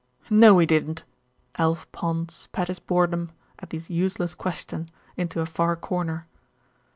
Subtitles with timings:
[0.31, 1.03] "No he didn't."
[1.59, 6.25] Alf Pond spat his boredom at these useless questions into a far corner.